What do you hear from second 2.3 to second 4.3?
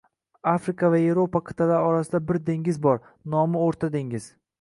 bir dengiz bor, nomi oʻrta dengiz